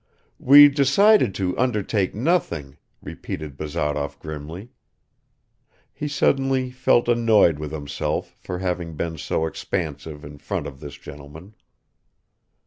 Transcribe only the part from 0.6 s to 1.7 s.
decided to